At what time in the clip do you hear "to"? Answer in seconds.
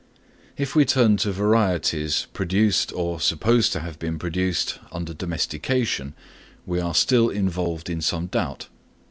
1.17-1.31, 3.73-3.81